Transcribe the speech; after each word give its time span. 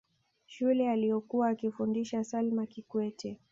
shule 0.45 0.91
aliyokuwa 0.91 1.49
akifundisha 1.49 2.23
salma 2.23 2.65
kikwete 2.65 3.39